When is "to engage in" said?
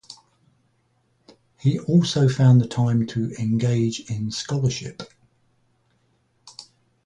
3.05-4.31